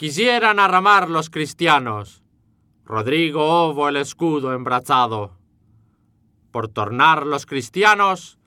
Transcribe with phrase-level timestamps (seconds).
[0.00, 2.22] Quisieran arramar los cristianos,
[2.86, 5.36] Rodrigo ovo el escudo embrazado,
[6.50, 8.38] por tornar los cristianos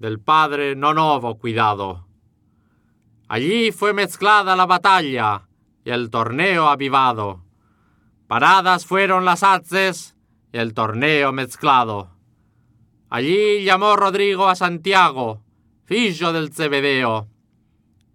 [0.00, 2.10] del padre non hubo cuidado.
[3.30, 5.46] Allí fue mezclada la batalla
[5.86, 7.46] y el torneo avivado.
[8.26, 10.16] Paradas fueron las haces
[10.50, 12.18] y el torneo mezclado.
[13.10, 15.40] Allí llamó Rodrigo a Santiago,
[15.84, 17.28] fillo del Cebedeo.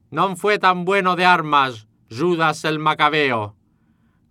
[0.10, 3.56] No fue tan bueno de armas Judas el Macabeo,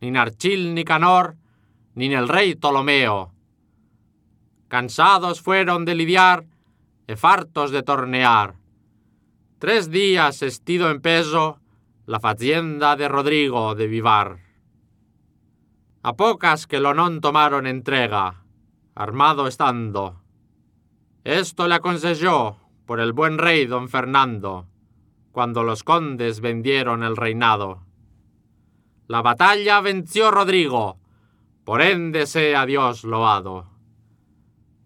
[0.03, 1.37] ni Narchil ni Canor,
[1.95, 3.33] ni el rey Ptolomeo.
[4.69, 6.45] Cansados fueron de lidiar
[7.09, 8.55] e fartos de tornear.
[9.59, 11.59] Tres días estido en peso
[12.05, 14.39] la facienda de Rodrigo de Vivar.
[16.03, 18.45] A pocas que lo non tomaron entrega,
[18.93, 20.21] armado estando.
[21.25, 24.70] Esto le aconsejó por el buen rey don Fernando,
[25.33, 27.83] cuando los condes vendieron el reinado.
[29.07, 30.99] La batalla venció Rodrigo,
[31.65, 33.69] por ende sea Dios loado.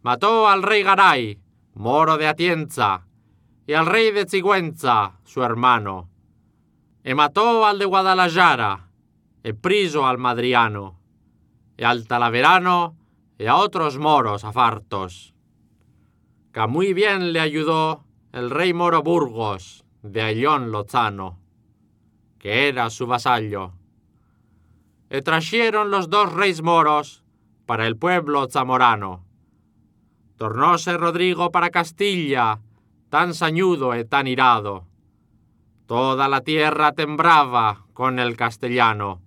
[0.02, 1.40] Mató al rey Garay,
[1.74, 3.06] moro de Atienza,
[3.66, 6.10] y al rey de Sigüenza, su hermano.
[7.02, 8.90] E mató al de Guadalajara,
[9.42, 11.00] e priso al Madriano,
[11.76, 12.96] e al Talaverano,
[13.38, 15.34] y a otros moros afartos.
[16.52, 21.38] Que muy bien le ayudó el rey moro Burgos, de Ayllón Lozano,
[22.38, 23.72] que era su vasallo.
[25.08, 27.24] E trajeron los dos reyes moros
[27.64, 29.24] para el pueblo zamorano.
[30.36, 32.60] Tornóse Rodrigo para Castilla,
[33.08, 34.84] tan sañudo e tan irado.
[35.86, 39.22] Toda la tierra tembraba con el castellano.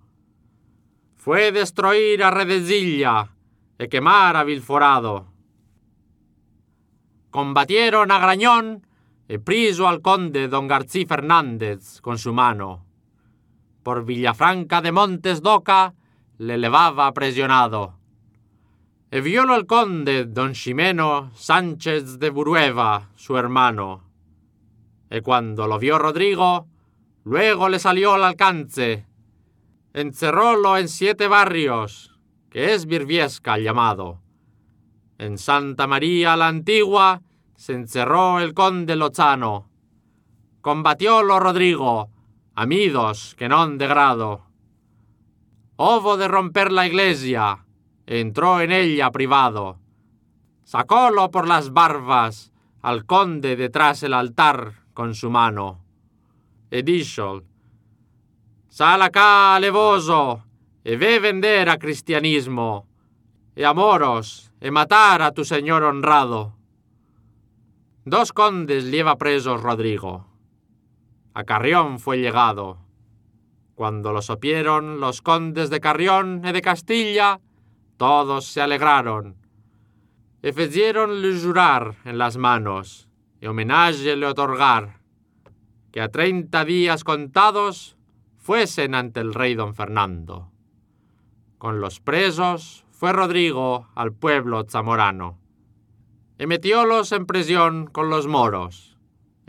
[1.16, 3.34] Fue destruir a Redesilla
[3.78, 5.26] e quemar a Vilforado.
[7.30, 8.87] Combatieron a Grañón
[9.36, 12.86] priso al conde don Garcí Fernández con su mano.
[13.82, 15.92] Por Villafranca de Montes d'Oca
[16.38, 17.98] le levaba presionado.
[19.10, 24.04] E violo al conde don Ximeno Sánchez de Burueva, su hermano.
[25.10, 26.66] E cuando lo vio Rodrigo,
[27.24, 29.06] luego le salió al alcance.
[29.92, 32.18] Encerrólo en siete barrios,
[32.50, 34.20] que es Virviesca llamado.
[35.18, 37.20] En Santa María la Antigua
[37.58, 39.68] se encerró el conde Lozano.
[40.60, 42.08] Combatiólo Rodrigo,
[42.54, 44.46] amidos que non de grado.
[45.74, 47.66] Ovo de romper la iglesia,
[48.06, 49.82] entró en ella privado.
[50.62, 55.82] Sacólo por las barbas al conde detrás el altar con su mano.
[56.70, 56.86] E
[58.68, 60.46] sal acá alevoso,
[60.84, 62.86] e ve vender a cristianismo,
[63.56, 66.57] e a moros, e matar a tu señor honrado.
[68.08, 70.24] Dos condes lleva presos Rodrigo.
[71.34, 72.78] A Carrión fue llegado.
[73.74, 77.38] Cuando lo supieron los condes de Carrión y de Castilla,
[77.98, 79.36] todos se alegraron.
[80.40, 83.10] E le jurar en las manos,
[83.42, 85.00] y homenaje le otorgar,
[85.92, 87.98] que a treinta días contados
[88.38, 90.50] fuesen ante el rey don Fernando.
[91.58, 95.36] Con los presos fue Rodrigo al pueblo zamorano
[96.38, 98.96] e metiólos en prisión con los moros,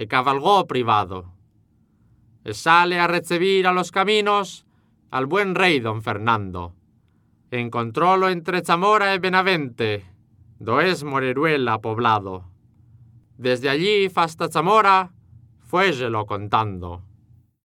[0.01, 1.31] e cabalgó privado.
[2.41, 4.65] E sale a recibir a los caminos
[5.11, 6.73] al buen rey don Fernando.
[7.51, 10.05] Encontrólo entre Zamora e Benavente,
[10.57, 12.49] do es Moreruela poblado.
[13.37, 15.13] Desde allí hasta Zamora,
[15.61, 17.08] fuéselo contando.